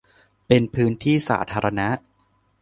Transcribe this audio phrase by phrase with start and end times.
[0.47, 1.89] เป็นพื้นที่สาธารณะ